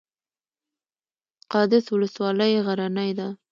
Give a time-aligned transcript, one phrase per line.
[1.51, 3.27] قادس ولسوالۍ غرنۍ ده؟